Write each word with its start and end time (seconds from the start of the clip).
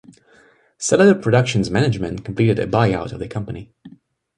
Celador 0.79 1.21
Productions' 1.21 1.69
management 1.69 2.25
completed 2.25 2.57
a 2.57 2.65
buy 2.65 2.91
out 2.91 3.11
of 3.11 3.19
the 3.19 3.27
company. 3.27 3.71